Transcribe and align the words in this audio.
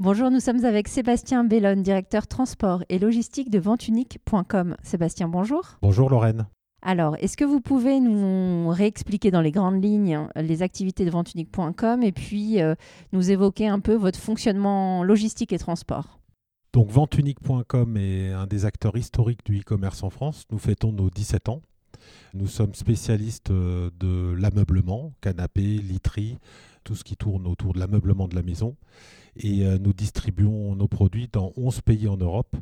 Bonjour, 0.00 0.30
nous 0.30 0.38
sommes 0.38 0.64
avec 0.64 0.86
Sébastien 0.86 1.42
Bellone, 1.42 1.82
directeur 1.82 2.28
transport 2.28 2.84
et 2.88 3.00
logistique 3.00 3.50
de 3.50 3.58
venteunique.com. 3.58 4.76
Sébastien, 4.80 5.26
bonjour. 5.26 5.76
Bonjour 5.82 6.08
Lorraine. 6.08 6.46
Alors, 6.82 7.16
est-ce 7.18 7.36
que 7.36 7.44
vous 7.44 7.60
pouvez 7.60 7.98
nous 7.98 8.68
réexpliquer 8.68 9.32
dans 9.32 9.40
les 9.40 9.50
grandes 9.50 9.82
lignes 9.82 10.28
les 10.36 10.62
activités 10.62 11.04
de 11.04 11.10
venteunique.com 11.10 12.04
et 12.04 12.12
puis 12.12 12.62
euh, 12.62 12.76
nous 13.12 13.32
évoquer 13.32 13.66
un 13.66 13.80
peu 13.80 13.94
votre 13.94 14.20
fonctionnement 14.20 15.02
logistique 15.02 15.52
et 15.52 15.58
transport? 15.58 16.20
Donc 16.72 16.90
venteunique.com 16.90 17.96
est 17.96 18.30
un 18.30 18.46
des 18.46 18.66
acteurs 18.66 18.96
historiques 18.96 19.44
du 19.44 19.58
e-commerce 19.58 20.04
en 20.04 20.10
France. 20.10 20.44
Nous 20.52 20.58
fêtons 20.58 20.92
nos 20.92 21.10
17 21.10 21.48
ans. 21.48 21.60
Nous 22.34 22.46
sommes 22.46 22.74
spécialistes 22.74 23.50
euh, 23.50 23.90
de 23.98 24.32
l'ameublement, 24.38 25.12
canapé, 25.20 25.62
literie, 25.62 26.38
tout 26.88 26.94
ce 26.94 27.04
qui 27.04 27.18
tourne 27.18 27.46
autour 27.46 27.74
de 27.74 27.80
l'ameublement 27.80 28.28
de 28.28 28.34
la 28.34 28.42
maison. 28.42 28.74
Et 29.36 29.66
euh, 29.66 29.76
nous 29.78 29.92
distribuons 29.92 30.74
nos 30.74 30.88
produits 30.88 31.28
dans 31.30 31.52
11 31.58 31.82
pays 31.82 32.08
en 32.08 32.16
Europe, 32.16 32.56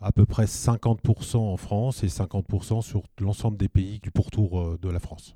à 0.00 0.12
peu 0.12 0.24
près 0.24 0.44
50% 0.44 1.36
en 1.36 1.56
France 1.56 2.04
et 2.04 2.06
50% 2.06 2.80
sur 2.80 3.02
l'ensemble 3.18 3.56
des 3.56 3.68
pays 3.68 3.98
du 3.98 4.12
pourtour 4.12 4.60
euh, 4.60 4.78
de 4.80 4.88
la 4.88 5.00
France. 5.00 5.34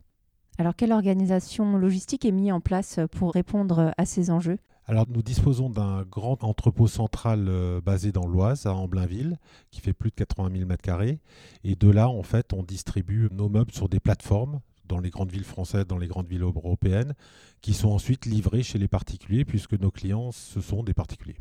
Alors, 0.58 0.76
quelle 0.76 0.92
organisation 0.92 1.76
logistique 1.76 2.24
est 2.24 2.30
mise 2.30 2.52
en 2.52 2.60
place 2.60 3.00
pour 3.10 3.32
répondre 3.32 3.92
à 3.98 4.06
ces 4.06 4.30
enjeux? 4.30 4.58
Alors 4.86 5.06
nous 5.08 5.22
disposons 5.22 5.70
d'un 5.70 6.02
grand 6.02 6.42
entrepôt 6.42 6.88
central 6.88 7.46
euh, 7.48 7.80
basé 7.80 8.12
dans 8.12 8.26
l'Oise, 8.26 8.66
à 8.66 8.74
Amblainville, 8.74 9.38
qui 9.72 9.80
fait 9.80 9.92
plus 9.92 10.10
de 10.10 10.16
80 10.16 10.50
000 10.56 10.70
m2. 10.70 11.18
Et 11.64 11.74
de 11.74 11.90
là, 11.90 12.08
en 12.08 12.22
fait, 12.22 12.52
on 12.52 12.62
distribue 12.62 13.28
nos 13.32 13.48
meubles 13.48 13.72
sur 13.72 13.88
des 13.88 14.00
plateformes 14.00 14.60
dans 14.90 14.98
les 14.98 15.10
grandes 15.10 15.30
villes 15.30 15.44
françaises, 15.44 15.86
dans 15.86 15.98
les 15.98 16.08
grandes 16.08 16.26
villes 16.26 16.42
européennes, 16.42 17.14
qui 17.62 17.72
sont 17.72 17.90
ensuite 17.90 18.26
livrés 18.26 18.62
chez 18.62 18.78
les 18.78 18.88
particuliers, 18.88 19.44
puisque 19.44 19.74
nos 19.74 19.90
clients, 19.90 20.32
ce 20.32 20.60
sont 20.60 20.82
des 20.82 20.94
particuliers. 20.94 21.38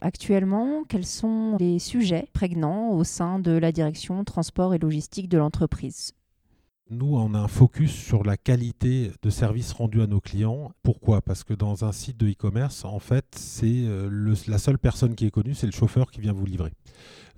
Actuellement, 0.00 0.84
quels 0.86 1.06
sont 1.06 1.56
les 1.58 1.78
sujets 1.78 2.28
prégnants 2.34 2.90
au 2.90 3.02
sein 3.04 3.38
de 3.38 3.52
la 3.52 3.72
direction 3.72 4.22
transport 4.22 4.74
et 4.74 4.78
logistique 4.78 5.30
de 5.30 5.38
l'entreprise? 5.38 6.12
Nous, 6.90 7.16
on 7.16 7.32
a 7.34 7.38
un 7.38 7.48
focus 7.48 7.92
sur 7.92 8.24
la 8.24 8.36
qualité 8.36 9.10
de 9.22 9.30
service 9.30 9.72
rendu 9.72 10.02
à 10.02 10.06
nos 10.06 10.20
clients. 10.20 10.72
Pourquoi? 10.82 11.22
Parce 11.22 11.42
que 11.42 11.54
dans 11.54 11.84
un 11.84 11.92
site 11.92 12.18
de 12.18 12.28
e-commerce, 12.28 12.84
en 12.84 12.98
fait, 12.98 13.24
c'est 13.36 13.84
euh, 13.86 14.34
la 14.46 14.58
seule 14.58 14.78
personne 14.78 15.14
qui 15.14 15.26
est 15.26 15.30
connue, 15.30 15.54
c'est 15.54 15.66
le 15.66 15.72
chauffeur 15.72 16.10
qui 16.10 16.20
vient 16.20 16.34
vous 16.34 16.44
livrer. 16.44 16.72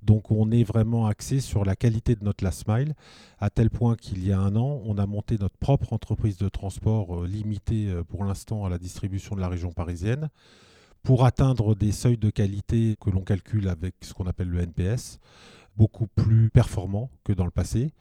Donc 0.03 0.31
on 0.31 0.51
est 0.51 0.65
vraiment 0.65 1.07
axé 1.07 1.41
sur 1.41 1.65
la 1.65 1.77
qualité 1.77 2.17
de 2.17 2.25
notre 2.25 2.45
last 2.45 2.67
mile, 2.69 2.95
à 3.39 3.51
tel 3.51 3.71
point 3.71 3.97
qu'il 3.97 4.25
y 4.25 4.33
a 4.33 4.39
un 4.39 4.57
an, 4.57 4.81
on 4.85 4.99
a 4.99 5.07
monté 5.07 5.39
notre 5.39 5.57
propre 5.57 5.93
entreprise 5.93 6.39
de 6.39 6.49
transport 6.49 7.23
euh, 7.23 7.27
limitée 7.27 7.89
euh, 7.89 8.03
pour 8.03 8.25
l'instant 8.25 8.65
à 8.65 8.69
la 8.69 8.79
distribution 8.79 9.37
de 9.37 9.41
la 9.41 9.49
région 9.49 9.71
parisienne, 9.71 10.29
pour 11.05 11.25
atteindre 11.25 11.77
des 11.77 11.93
seuils 11.93 12.19
de 12.19 12.31
qualité 12.31 12.97
que 13.01 13.11
l'on 13.11 13.23
calcule 13.23 13.69
avec 13.69 13.95
ce 14.01 14.13
qu'on 14.13 14.27
appelle 14.27 14.49
le 14.49 14.61
NPS 14.61 15.21
beaucoup 15.77 16.07
plus 16.07 16.51
performant 16.51 17.11
que 17.25 17.33
dans 17.33 17.45
le 17.45 17.51
passé. 17.51 17.93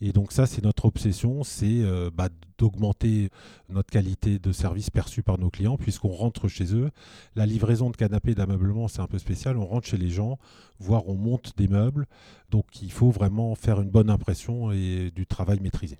Et 0.00 0.12
donc 0.12 0.32
ça, 0.32 0.46
c'est 0.46 0.64
notre 0.64 0.86
obsession, 0.86 1.44
c'est 1.44 1.82
euh, 1.82 2.10
bah, 2.12 2.28
d'augmenter 2.58 3.30
notre 3.68 3.90
qualité 3.90 4.38
de 4.38 4.52
service 4.52 4.90
perçue 4.90 5.22
par 5.22 5.38
nos 5.38 5.50
clients, 5.50 5.76
puisqu'on 5.76 6.08
rentre 6.08 6.48
chez 6.48 6.74
eux. 6.74 6.90
La 7.36 7.46
livraison 7.46 7.90
de 7.90 7.96
canapés 7.96 8.34
d'ameublement, 8.34 8.88
c'est 8.88 9.00
un 9.00 9.06
peu 9.06 9.18
spécial. 9.18 9.56
On 9.56 9.66
rentre 9.66 9.86
chez 9.86 9.98
les 9.98 10.10
gens, 10.10 10.38
voire 10.78 11.08
on 11.08 11.14
monte 11.14 11.56
des 11.56 11.68
meubles. 11.68 12.06
Donc 12.50 12.82
il 12.82 12.92
faut 12.92 13.10
vraiment 13.10 13.54
faire 13.54 13.80
une 13.80 13.90
bonne 13.90 14.10
impression 14.10 14.72
et 14.72 15.10
du 15.14 15.26
travail 15.26 15.60
maîtrisé. 15.60 15.98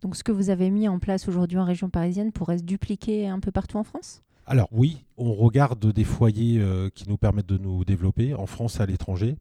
Donc 0.00 0.14
ce 0.14 0.22
que 0.22 0.32
vous 0.32 0.50
avez 0.50 0.70
mis 0.70 0.86
en 0.86 0.98
place 0.98 1.28
aujourd'hui 1.28 1.58
en 1.58 1.64
région 1.64 1.90
parisienne 1.90 2.30
pourrait 2.32 2.58
se 2.58 2.62
dupliquer 2.62 3.26
un 3.26 3.40
peu 3.40 3.50
partout 3.50 3.78
en 3.78 3.84
France? 3.84 4.22
Alors 4.46 4.68
oui, 4.72 5.04
on 5.18 5.34
regarde 5.34 5.92
des 5.92 6.04
foyers 6.04 6.58
euh, 6.58 6.88
qui 6.88 7.06
nous 7.06 7.18
permettent 7.18 7.48
de 7.48 7.58
nous 7.58 7.84
développer 7.84 8.32
en 8.32 8.46
France 8.46 8.78
et 8.78 8.82
à 8.82 8.86
l'étranger. 8.86 9.36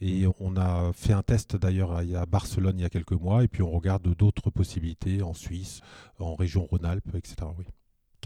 Et 0.00 0.26
on 0.40 0.56
a 0.56 0.92
fait 0.92 1.12
un 1.12 1.22
test 1.22 1.56
d'ailleurs 1.56 1.92
à 1.92 2.26
Barcelone 2.26 2.78
il 2.78 2.82
y 2.82 2.86
a 2.86 2.90
quelques 2.90 3.12
mois, 3.12 3.44
et 3.44 3.48
puis 3.48 3.62
on 3.62 3.70
regarde 3.70 4.14
d'autres 4.14 4.50
possibilités 4.50 5.22
en 5.22 5.34
Suisse, 5.34 5.80
en 6.18 6.34
région 6.34 6.66
Rhône-Alpes, 6.66 7.14
etc. 7.14 7.36
Oui. 7.58 7.64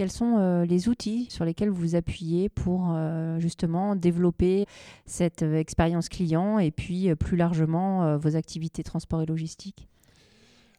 Quels 0.00 0.10
sont 0.10 0.38
euh, 0.38 0.64
les 0.64 0.88
outils 0.88 1.26
sur 1.28 1.44
lesquels 1.44 1.69
vous 1.69 1.94
appuyez 1.94 2.48
pour 2.48 2.92
euh, 2.94 3.38
justement 3.38 3.97
développer 3.97 4.64
cette 5.04 5.42
euh, 5.42 5.58
expérience 5.58 6.08
client 6.08 6.58
et 6.58 6.70
puis 6.70 7.14
plus 7.16 7.36
largement 7.36 8.16
vos 8.16 8.34
activités 8.34 8.82
transport 8.82 9.20
et 9.20 9.26
logistique? 9.26 9.90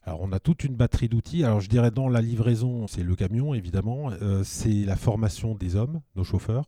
Alors 0.04 0.22
on 0.22 0.32
a 0.32 0.40
toute 0.40 0.64
une 0.64 0.76
batterie 0.76 1.10
d'outils. 1.10 1.44
Alors 1.44 1.60
je 1.60 1.70
dirais 1.70 1.92
dans 1.92 2.10
la 2.10 2.22
livraison, 2.22 2.88
c'est 2.88 3.04
le 3.04 3.16
camion 3.16 3.54
évidemment, 3.54 4.12
euh, 4.22 4.44
c'est 4.44 4.84
la 4.86 4.96
formation 4.96 5.54
des 5.54 5.76
hommes, 5.76 6.02
nos 6.16 6.24
chauffeurs. 6.24 6.66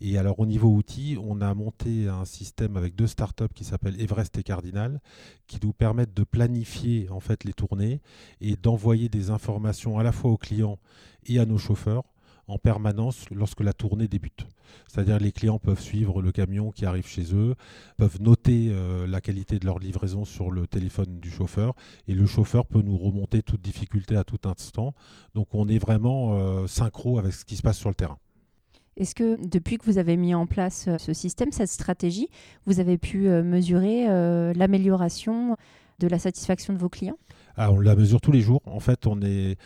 Et 0.00 0.16
alors 0.16 0.38
au 0.38 0.46
niveau 0.46 0.68
outils, 0.68 1.18
on 1.20 1.40
a 1.40 1.52
monté 1.54 2.06
un 2.06 2.24
système 2.24 2.76
avec 2.76 2.94
deux 2.94 3.08
startups 3.08 3.52
qui 3.52 3.64
s'appellent 3.64 4.00
Everest 4.00 4.38
et 4.38 4.44
Cardinal, 4.44 5.00
qui 5.48 5.58
nous 5.60 5.72
permettent 5.72 6.14
de 6.14 6.22
planifier 6.22 7.08
en 7.10 7.18
fait 7.18 7.42
les 7.42 7.52
tournées 7.52 8.00
et 8.40 8.54
d'envoyer 8.54 9.08
des 9.08 9.30
informations 9.30 9.98
à 9.98 10.04
la 10.04 10.12
fois 10.12 10.30
aux 10.30 10.38
clients 10.38 10.78
et 11.26 11.40
à 11.40 11.46
nos 11.46 11.58
chauffeurs 11.58 12.04
en 12.48 12.58
permanence 12.58 13.26
lorsque 13.30 13.60
la 13.60 13.72
tournée 13.72 14.08
débute. 14.08 14.46
C'est-à-dire 14.86 15.18
les 15.18 15.32
clients 15.32 15.58
peuvent 15.58 15.80
suivre 15.80 16.22
le 16.22 16.32
camion 16.32 16.70
qui 16.70 16.86
arrive 16.86 17.06
chez 17.06 17.34
eux, 17.34 17.54
peuvent 17.96 18.20
noter 18.20 18.68
euh, 18.70 19.06
la 19.06 19.20
qualité 19.20 19.58
de 19.58 19.66
leur 19.66 19.78
livraison 19.78 20.24
sur 20.24 20.50
le 20.50 20.66
téléphone 20.66 21.20
du 21.20 21.30
chauffeur 21.30 21.74
et 22.08 22.14
le 22.14 22.26
chauffeur 22.26 22.66
peut 22.66 22.82
nous 22.82 22.96
remonter 22.96 23.42
toute 23.42 23.60
difficulté 23.60 24.16
à 24.16 24.24
tout 24.24 24.48
instant. 24.48 24.94
Donc 25.34 25.48
on 25.52 25.68
est 25.68 25.78
vraiment 25.78 26.38
euh, 26.38 26.66
synchro 26.66 27.18
avec 27.18 27.34
ce 27.34 27.44
qui 27.44 27.56
se 27.56 27.62
passe 27.62 27.78
sur 27.78 27.90
le 27.90 27.94
terrain. 27.94 28.18
Est-ce 28.96 29.14
que 29.14 29.38
depuis 29.46 29.78
que 29.78 29.84
vous 29.84 29.98
avez 29.98 30.16
mis 30.16 30.34
en 30.34 30.46
place 30.46 30.86
euh, 30.88 30.98
ce 30.98 31.12
système, 31.12 31.52
cette 31.52 31.70
stratégie, 31.70 32.28
vous 32.66 32.80
avez 32.80 32.98
pu 32.98 33.28
mesurer 33.28 34.06
l'amélioration 34.54 35.56
de 36.00 36.08
la 36.08 36.18
satisfaction 36.18 36.72
de 36.72 36.78
vos 36.78 36.88
clients? 36.88 37.18
Ah, 37.56 37.70
On 37.72 37.80
la 37.80 37.94
mesure 37.94 38.20
tous 38.20 38.32
les 38.32 38.40
jours. 38.40 38.60
En 38.66 38.80
fait, 38.80 39.06
on, 39.06 39.20
est, 39.22 39.56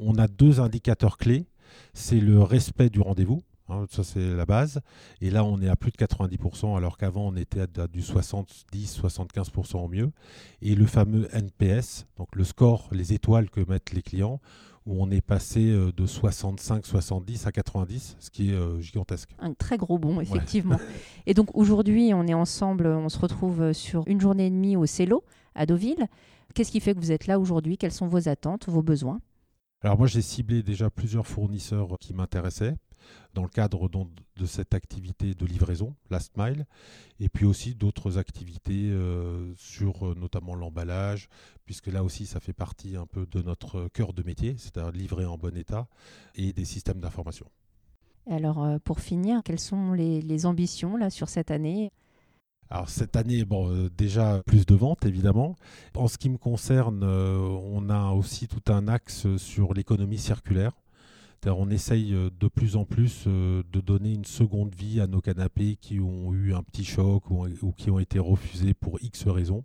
on 0.00 0.14
a 0.16 0.28
deux 0.28 0.60
indicateurs 0.60 1.16
clés 1.16 1.46
c'est 1.94 2.20
le 2.20 2.42
respect 2.42 2.90
du 2.90 3.00
rendez-vous. 3.00 3.42
Hein, 3.68 3.86
ça, 3.90 4.04
c'est 4.04 4.34
la 4.34 4.46
base. 4.46 4.80
Et 5.20 5.30
là, 5.30 5.44
on 5.44 5.60
est 5.60 5.68
à 5.68 5.76
plus 5.76 5.90
de 5.90 5.96
90%, 5.96 6.76
alors 6.76 6.96
qu'avant, 6.96 7.28
on 7.28 7.36
était 7.36 7.60
à 7.60 7.88
du 7.88 8.00
70-75% 8.00 9.76
au 9.78 9.88
mieux. 9.88 10.12
Et 10.62 10.74
le 10.74 10.86
fameux 10.86 11.28
NPS, 11.32 12.06
donc 12.16 12.28
le 12.34 12.44
score, 12.44 12.88
les 12.92 13.12
étoiles 13.12 13.50
que 13.50 13.60
mettent 13.68 13.92
les 13.92 14.02
clients, 14.02 14.40
où 14.86 15.02
on 15.02 15.10
est 15.10 15.20
passé 15.20 15.68
euh, 15.68 15.90
de 15.90 16.06
65-70 16.06 17.48
à 17.48 17.52
90, 17.52 18.16
ce 18.20 18.30
qui 18.30 18.50
est 18.50 18.54
euh, 18.54 18.80
gigantesque. 18.80 19.30
Un 19.40 19.52
très 19.52 19.78
gros 19.78 19.98
bond, 19.98 20.20
effectivement. 20.20 20.78
et 21.26 21.34
donc 21.34 21.48
aujourd'hui, 21.56 22.12
on 22.14 22.24
est 22.26 22.34
ensemble, 22.34 22.86
on 22.86 23.08
se 23.08 23.18
retrouve 23.18 23.72
sur 23.72 24.04
une 24.06 24.20
journée 24.20 24.46
et 24.46 24.50
demie 24.50 24.76
au 24.76 24.86
Cello, 24.86 25.24
à 25.56 25.66
Deauville. 25.66 26.06
Qu'est-ce 26.54 26.70
qui 26.70 26.80
fait 26.80 26.94
que 26.94 27.00
vous 27.00 27.10
êtes 27.10 27.26
là 27.26 27.40
aujourd'hui? 27.40 27.76
Quelles 27.76 27.92
sont 27.92 28.06
vos 28.06 28.28
attentes, 28.28 28.68
vos 28.68 28.82
besoins? 28.82 29.20
Alors 29.86 29.98
moi 29.98 30.08
j'ai 30.08 30.20
ciblé 30.20 30.64
déjà 30.64 30.90
plusieurs 30.90 31.28
fournisseurs 31.28 31.96
qui 32.00 32.12
m'intéressaient 32.12 32.74
dans 33.34 33.44
le 33.44 33.48
cadre 33.48 33.88
de 33.88 34.44
cette 34.44 34.74
activité 34.74 35.32
de 35.34 35.46
livraison, 35.46 35.94
Last 36.10 36.36
Mile, 36.36 36.66
et 37.20 37.28
puis 37.28 37.44
aussi 37.44 37.76
d'autres 37.76 38.18
activités 38.18 38.90
euh, 38.90 39.54
sur 39.54 40.08
euh, 40.08 40.16
notamment 40.18 40.56
l'emballage, 40.56 41.28
puisque 41.66 41.86
là 41.86 42.02
aussi 42.02 42.26
ça 42.26 42.40
fait 42.40 42.52
partie 42.52 42.96
un 42.96 43.06
peu 43.06 43.26
de 43.26 43.42
notre 43.42 43.86
cœur 43.86 44.12
de 44.12 44.24
métier, 44.24 44.56
c'est-à-dire 44.58 44.90
livrer 44.90 45.24
en 45.24 45.38
bon 45.38 45.56
état, 45.56 45.86
et 46.34 46.52
des 46.52 46.64
systèmes 46.64 46.98
d'information. 46.98 47.46
Alors 48.28 48.64
euh, 48.64 48.78
pour 48.82 48.98
finir, 48.98 49.42
quelles 49.44 49.60
sont 49.60 49.92
les, 49.92 50.20
les 50.20 50.46
ambitions 50.46 50.96
là 50.96 51.10
sur 51.10 51.28
cette 51.28 51.52
année? 51.52 51.92
Alors 52.68 52.88
cette 52.88 53.14
année, 53.16 53.44
euh, 53.50 53.88
déjà 53.96 54.42
plus 54.44 54.66
de 54.66 54.74
ventes 54.74 55.04
évidemment. 55.06 55.56
En 55.94 56.08
ce 56.08 56.18
qui 56.18 56.28
me 56.28 56.36
concerne, 56.36 57.02
euh, 57.04 57.38
on 57.38 57.88
a 57.90 58.10
aussi 58.10 58.48
tout 58.48 58.72
un 58.72 58.88
axe 58.88 59.26
sur 59.36 59.72
l'économie 59.74 60.18
circulaire. 60.18 60.72
On 61.48 61.70
essaye 61.70 62.12
euh, 62.12 62.28
de 62.40 62.48
plus 62.48 62.74
en 62.74 62.84
plus 62.84 63.28
de 63.28 63.80
donner 63.80 64.12
une 64.12 64.24
seconde 64.24 64.74
vie 64.74 65.00
à 65.00 65.06
nos 65.06 65.20
canapés 65.20 65.76
qui 65.80 66.00
ont 66.00 66.32
eu 66.32 66.52
un 66.54 66.62
petit 66.64 66.84
choc 66.84 67.30
ou, 67.30 67.46
qui 67.76 67.88
ont 67.88 68.00
été 68.00 68.18
refusés 68.18 68.74
pour 68.74 69.00
X 69.00 69.28
raisons. 69.28 69.62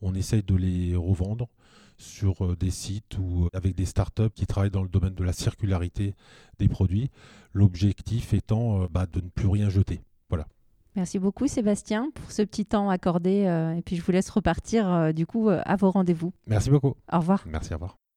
On 0.00 0.14
essaye 0.14 0.44
de 0.44 0.54
les 0.54 0.94
revendre 0.94 1.48
sur 1.96 2.56
des 2.56 2.70
sites 2.70 3.18
ou 3.18 3.48
avec 3.52 3.74
des 3.74 3.84
startups 3.84 4.30
qui 4.32 4.46
travaillent 4.46 4.70
dans 4.70 4.84
le 4.84 4.88
domaine 4.88 5.14
de 5.14 5.24
la 5.24 5.32
circularité 5.32 6.14
des 6.60 6.68
produits. 6.68 7.10
L'objectif 7.52 8.32
étant 8.32 8.86
bah, 8.88 9.06
de 9.06 9.20
ne 9.20 9.28
plus 9.28 9.48
rien 9.48 9.68
jeter. 9.70 10.00
Merci 10.98 11.20
beaucoup 11.20 11.46
Sébastien 11.46 12.10
pour 12.12 12.32
ce 12.32 12.42
petit 12.42 12.66
temps 12.66 12.90
accordé 12.90 13.46
euh, 13.46 13.76
et 13.76 13.82
puis 13.82 13.94
je 13.94 14.02
vous 14.02 14.10
laisse 14.10 14.28
repartir 14.30 14.92
euh, 14.92 15.12
du 15.12 15.26
coup 15.26 15.48
euh, 15.48 15.62
à 15.64 15.76
vos 15.76 15.92
rendez-vous. 15.92 16.32
Merci 16.48 16.70
beaucoup. 16.70 16.96
Au 17.12 17.18
revoir. 17.18 17.44
Merci, 17.46 17.72
au 17.72 17.76
revoir. 17.76 18.07